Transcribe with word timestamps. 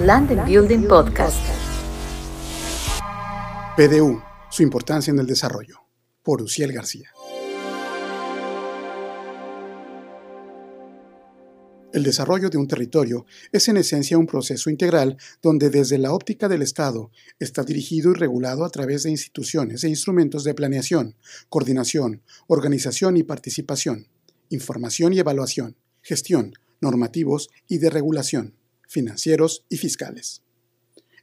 Land 0.00 0.32
and 0.32 0.44
Building 0.44 0.88
Podcast. 0.88 1.38
PDU, 3.76 4.20
su 4.50 4.64
importancia 4.64 5.12
en 5.12 5.20
el 5.20 5.26
desarrollo, 5.26 5.76
por 6.24 6.42
Uciel 6.42 6.72
García. 6.72 7.12
El 11.92 12.02
desarrollo 12.02 12.50
de 12.50 12.58
un 12.58 12.66
territorio 12.66 13.24
es 13.52 13.68
en 13.68 13.76
esencia 13.76 14.18
un 14.18 14.26
proceso 14.26 14.68
integral 14.68 15.16
donde 15.40 15.70
desde 15.70 15.96
la 15.98 16.12
óptica 16.12 16.48
del 16.48 16.62
Estado 16.62 17.12
está 17.38 17.62
dirigido 17.62 18.10
y 18.10 18.14
regulado 18.14 18.64
a 18.64 18.70
través 18.70 19.04
de 19.04 19.10
instituciones 19.10 19.84
e 19.84 19.88
instrumentos 19.88 20.42
de 20.42 20.54
planeación, 20.54 21.14
coordinación, 21.48 22.22
organización 22.48 23.16
y 23.16 23.22
participación, 23.22 24.08
información 24.48 25.12
y 25.12 25.20
evaluación, 25.20 25.76
gestión, 26.02 26.52
normativos 26.80 27.48
y 27.68 27.78
de 27.78 27.90
regulación, 27.90 28.54
financieros 28.94 29.66
y 29.68 29.76
fiscales. 29.76 30.40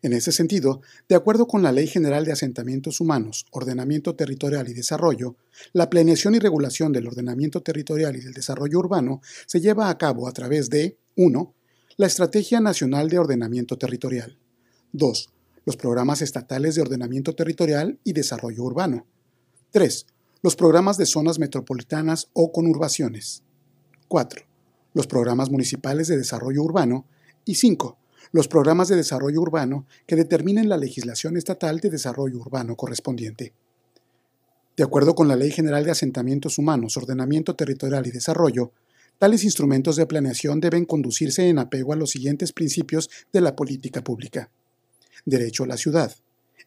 En 0.01 0.11
ese 0.11 0.33
sentido, 0.33 0.81
de 1.07 1.15
acuerdo 1.15 1.47
con 1.47 1.63
la 1.63 1.71
Ley 1.71 1.87
General 1.87 2.25
de 2.25 2.33
Asentamientos 2.33 2.99
Humanos, 2.99 3.45
Ordenamiento 3.51 4.13
Territorial 4.13 4.67
y 4.67 4.73
Desarrollo, 4.73 5.37
la 5.71 5.89
planeación 5.89 6.35
y 6.35 6.39
regulación 6.39 6.91
del 6.91 7.07
ordenamiento 7.07 7.61
territorial 7.61 8.17
y 8.17 8.19
del 8.19 8.33
desarrollo 8.33 8.79
urbano 8.79 9.21
se 9.45 9.61
lleva 9.61 9.89
a 9.89 9.97
cabo 9.97 10.27
a 10.27 10.33
través 10.33 10.69
de 10.69 10.97
1. 11.15 11.53
La 11.95 12.07
Estrategia 12.07 12.59
Nacional 12.59 13.09
de 13.09 13.19
Ordenamiento 13.19 13.77
Territorial. 13.77 14.37
2. 14.91 15.29
Los 15.65 15.77
programas 15.77 16.21
estatales 16.21 16.75
de 16.75 16.81
ordenamiento 16.81 17.33
territorial 17.33 17.99
y 18.03 18.11
desarrollo 18.11 18.63
urbano. 18.63 19.05
3. 19.71 20.07
Los 20.41 20.57
programas 20.57 20.97
de 20.97 21.05
zonas 21.05 21.39
metropolitanas 21.39 22.27
o 22.33 22.51
conurbaciones. 22.51 23.43
4. 24.09 24.43
Los 24.93 25.07
programas 25.07 25.49
municipales 25.49 26.07
de 26.07 26.17
desarrollo 26.17 26.63
urbano. 26.63 27.05
Y 27.45 27.55
5 27.55 27.97
los 28.31 28.47
programas 28.47 28.87
de 28.87 28.95
desarrollo 28.95 29.41
urbano 29.41 29.85
que 30.07 30.15
determinen 30.15 30.69
la 30.69 30.77
legislación 30.77 31.35
estatal 31.35 31.79
de 31.79 31.89
desarrollo 31.89 32.37
urbano 32.37 32.75
correspondiente. 32.75 33.53
De 34.77 34.83
acuerdo 34.83 35.15
con 35.15 35.27
la 35.27 35.35
Ley 35.35 35.51
General 35.51 35.83
de 35.83 35.91
Asentamientos 35.91 36.57
Humanos, 36.57 36.95
Ordenamiento 36.95 37.55
Territorial 37.55 38.07
y 38.07 38.11
Desarrollo, 38.11 38.71
tales 39.19 39.43
instrumentos 39.43 39.97
de 39.97 40.05
planeación 40.05 40.61
deben 40.61 40.85
conducirse 40.85 41.47
en 41.49 41.59
apego 41.59 41.91
a 41.91 41.97
los 41.97 42.11
siguientes 42.11 42.53
principios 42.53 43.09
de 43.33 43.41
la 43.41 43.55
política 43.55 44.01
pública. 44.01 44.49
Derecho 45.25 45.65
a 45.65 45.67
la 45.67 45.77
ciudad, 45.77 46.15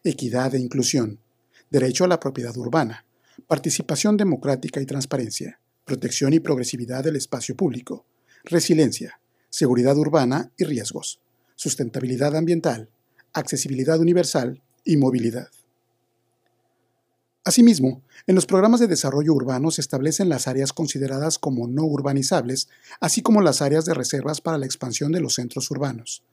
equidad 0.03 0.53
e 0.53 0.59
inclusión, 0.59 1.19
derecho 1.71 2.03
a 2.03 2.07
la 2.07 2.19
propiedad 2.19 2.55
urbana, 2.55 3.05
participación 3.47 4.17
democrática 4.17 4.79
y 4.79 4.85
transparencia, 4.85 5.59
protección 5.83 6.33
y 6.33 6.39
progresividad 6.39 7.03
del 7.03 7.15
espacio 7.15 7.55
público, 7.55 8.05
resiliencia, 8.43 9.19
seguridad 9.55 9.97
urbana 9.97 10.51
y 10.57 10.65
riesgos 10.65 11.21
sustentabilidad 11.55 12.35
ambiental, 12.35 12.89
accesibilidad 13.31 14.01
universal 14.01 14.61
y 14.83 14.97
movilidad. 14.97 15.47
Asimismo, 17.45 18.01
en 18.27 18.35
los 18.35 18.45
programas 18.45 18.81
de 18.81 18.87
desarrollo 18.87 19.33
urbano 19.33 19.71
se 19.71 19.79
establecen 19.79 20.27
las 20.27 20.49
áreas 20.49 20.73
consideradas 20.73 21.39
como 21.39 21.69
no 21.69 21.85
urbanizables, 21.85 22.67
así 22.99 23.21
como 23.21 23.41
las 23.41 23.61
áreas 23.61 23.85
de 23.85 23.93
reservas 23.93 24.41
para 24.41 24.57
la 24.57 24.65
expansión 24.65 25.13
de 25.13 25.21
los 25.21 25.35
centros 25.35 25.71
urbanos. 25.71 26.23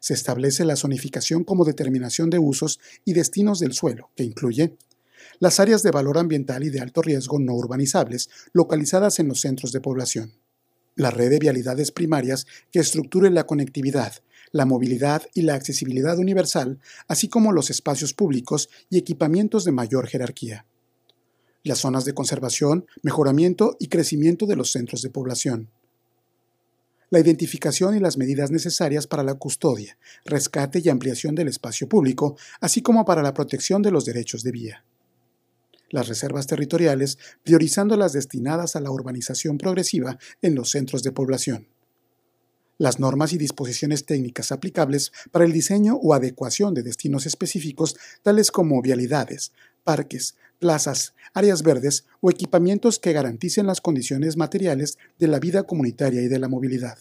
Se 0.00 0.14
establece 0.14 0.64
la 0.64 0.76
zonificación 0.76 1.44
como 1.44 1.66
determinación 1.66 2.30
de 2.30 2.38
usos 2.38 2.80
y 3.04 3.12
destinos 3.12 3.58
del 3.58 3.74
suelo, 3.74 4.08
que 4.16 4.24
incluye 4.24 4.78
las 5.40 5.60
áreas 5.60 5.82
de 5.82 5.90
valor 5.90 6.16
ambiental 6.16 6.64
y 6.64 6.70
de 6.70 6.80
alto 6.80 7.02
riesgo 7.02 7.38
no 7.38 7.52
urbanizables 7.52 8.30
localizadas 8.54 9.18
en 9.18 9.28
los 9.28 9.40
centros 9.40 9.72
de 9.72 9.80
población, 9.82 10.32
la 10.94 11.10
red 11.10 11.30
de 11.30 11.38
vialidades 11.38 11.92
primarias 11.92 12.46
que 12.70 12.80
estructure 12.80 13.30
la 13.30 13.46
conectividad, 13.46 14.14
la 14.50 14.66
movilidad 14.66 15.22
y 15.34 15.42
la 15.42 15.54
accesibilidad 15.54 16.18
universal, 16.18 16.78
así 17.08 17.28
como 17.28 17.52
los 17.52 17.70
espacios 17.70 18.12
públicos 18.14 18.68
y 18.90 18.98
equipamientos 18.98 19.64
de 19.64 19.72
mayor 19.72 20.06
jerarquía. 20.06 20.66
Las 21.64 21.78
zonas 21.78 22.04
de 22.04 22.14
conservación, 22.14 22.86
mejoramiento 23.02 23.76
y 23.78 23.88
crecimiento 23.88 24.46
de 24.46 24.56
los 24.56 24.70
centros 24.72 25.02
de 25.02 25.10
población. 25.10 25.70
La 27.08 27.20
identificación 27.20 27.96
y 27.96 28.00
las 28.00 28.16
medidas 28.16 28.50
necesarias 28.50 29.06
para 29.06 29.22
la 29.22 29.34
custodia, 29.34 29.98
rescate 30.24 30.80
y 30.84 30.88
ampliación 30.88 31.34
del 31.34 31.48
espacio 31.48 31.88
público, 31.88 32.36
así 32.60 32.82
como 32.82 33.04
para 33.04 33.22
la 33.22 33.34
protección 33.34 33.82
de 33.82 33.90
los 33.90 34.04
derechos 34.04 34.42
de 34.42 34.52
vía 34.52 34.84
las 35.92 36.08
reservas 36.08 36.48
territoriales, 36.48 37.18
priorizando 37.44 37.96
las 37.96 38.12
destinadas 38.12 38.74
a 38.74 38.80
la 38.80 38.90
urbanización 38.90 39.58
progresiva 39.58 40.18
en 40.42 40.56
los 40.56 40.70
centros 40.70 41.04
de 41.04 41.12
población 41.12 41.68
las 42.82 42.98
normas 42.98 43.32
y 43.32 43.38
disposiciones 43.38 44.06
técnicas 44.06 44.50
aplicables 44.50 45.12
para 45.30 45.44
el 45.44 45.52
diseño 45.52 45.94
o 46.02 46.14
adecuación 46.14 46.74
de 46.74 46.82
destinos 46.82 47.26
específicos 47.26 47.96
tales 48.22 48.50
como 48.50 48.82
vialidades, 48.82 49.52
parques, 49.84 50.34
plazas, 50.58 51.14
áreas 51.32 51.62
verdes 51.62 52.06
o 52.20 52.30
equipamientos 52.30 52.98
que 52.98 53.12
garanticen 53.12 53.66
las 53.66 53.80
condiciones 53.80 54.36
materiales 54.36 54.98
de 55.18 55.28
la 55.28 55.38
vida 55.38 55.62
comunitaria 55.62 56.22
y 56.22 56.28
de 56.28 56.38
la 56.40 56.48
movilidad. 56.48 56.98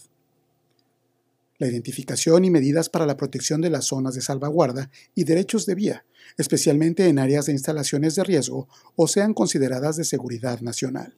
La 1.62 1.68
identificación 1.68 2.44
y 2.44 2.50
medidas 2.50 2.90
para 2.90 3.06
la 3.06 3.18
protección 3.18 3.62
de 3.62 3.70
las 3.70 3.86
zonas 3.86 4.16
de 4.16 4.22
salvaguarda 4.22 4.90
y 5.14 5.26
derechos 5.26 5.68
de 5.68 5.76
vía, 5.76 6.06
especialmente 6.40 7.08
en 7.08 7.20
áreas 7.20 7.46
de 7.46 7.52
instalaciones 7.52 8.16
de 8.16 8.24
riesgo 8.24 8.68
o 8.96 9.08
sean 9.08 9.36
consideradas 9.36 9.96
de 9.96 10.04
seguridad 10.04 10.62
nacional. 10.62 11.16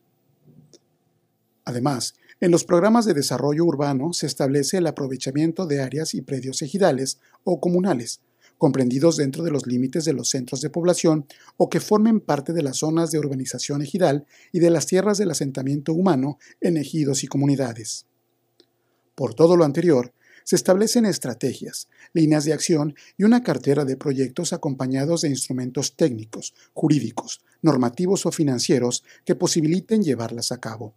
Además, 1.63 2.15
en 2.41 2.51
los 2.51 2.65
programas 2.65 3.05
de 3.05 3.13
desarrollo 3.13 3.63
urbano 3.63 4.11
se 4.11 4.25
establece 4.25 4.79
el 4.79 4.87
aprovechamiento 4.87 5.65
de 5.65 5.81
áreas 5.81 6.13
y 6.13 6.21
predios 6.21 6.61
ejidales 6.61 7.19
o 7.45 7.61
comunales, 7.61 8.19
comprendidos 8.57 9.15
dentro 9.15 9.45
de 9.45 9.51
los 9.51 9.65
límites 9.65 10.03
de 10.03 10.11
los 10.11 10.29
centros 10.29 10.59
de 10.59 10.69
población 10.69 11.25
o 11.55 11.69
que 11.69 11.79
formen 11.79 12.19
parte 12.19 12.51
de 12.51 12.63
las 12.63 12.79
zonas 12.79 13.11
de 13.11 13.19
urbanización 13.19 13.81
ejidal 13.81 14.25
y 14.51 14.59
de 14.59 14.71
las 14.71 14.87
tierras 14.87 15.17
del 15.17 15.31
asentamiento 15.31 15.93
humano 15.93 16.37
en 16.59 16.75
ejidos 16.75 17.23
y 17.23 17.27
comunidades. 17.27 18.07
Por 19.15 19.35
todo 19.35 19.55
lo 19.55 19.63
anterior, 19.63 20.11
se 20.43 20.55
establecen 20.55 21.05
estrategias, 21.05 21.87
líneas 22.13 22.45
de 22.45 22.53
acción 22.53 22.95
y 23.17 23.23
una 23.23 23.43
cartera 23.43 23.85
de 23.85 23.97
proyectos 23.97 24.53
acompañados 24.53 25.21
de 25.21 25.29
instrumentos 25.29 25.95
técnicos, 25.95 26.53
jurídicos, 26.73 27.41
normativos 27.61 28.25
o 28.25 28.31
financieros 28.31 29.03
que 29.25 29.35
posibiliten 29.35 30.03
llevarlas 30.03 30.51
a 30.51 30.59
cabo. 30.59 30.93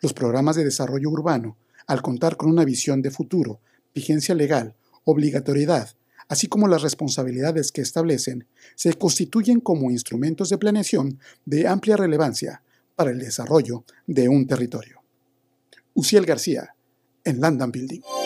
Los 0.00 0.12
programas 0.12 0.56
de 0.56 0.64
desarrollo 0.64 1.10
urbano, 1.10 1.56
al 1.86 2.02
contar 2.02 2.36
con 2.36 2.50
una 2.50 2.64
visión 2.64 3.02
de 3.02 3.10
futuro, 3.10 3.60
vigencia 3.94 4.34
legal, 4.34 4.74
obligatoriedad, 5.04 5.90
así 6.28 6.46
como 6.46 6.68
las 6.68 6.82
responsabilidades 6.82 7.72
que 7.72 7.80
establecen, 7.80 8.46
se 8.76 8.94
constituyen 8.94 9.60
como 9.60 9.90
instrumentos 9.90 10.48
de 10.48 10.58
planeación 10.58 11.18
de 11.44 11.66
amplia 11.66 11.96
relevancia 11.96 12.62
para 12.94 13.10
el 13.10 13.18
desarrollo 13.18 13.84
de 14.06 14.28
un 14.28 14.46
territorio. 14.46 15.02
Uciel 15.94 16.24
García, 16.24 16.74
en 17.24 17.40
London 17.40 17.72
Building. 17.72 18.19